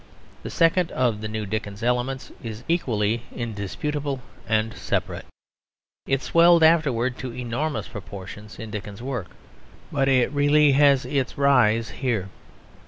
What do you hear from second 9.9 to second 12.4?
but it really has its rise here.